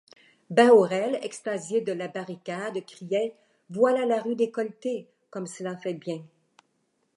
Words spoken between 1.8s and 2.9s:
de la barricade,